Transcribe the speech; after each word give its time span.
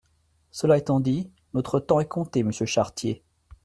Cela 0.49 0.79
étant 0.79 0.99
dit, 0.99 1.29
notre 1.53 1.79
temps 1.79 1.99
est 1.99 2.07
compté, 2.07 2.41
monsieur 2.41 2.65
Chartier. 2.65 3.21